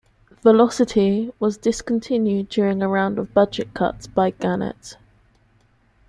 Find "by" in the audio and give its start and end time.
4.07-4.31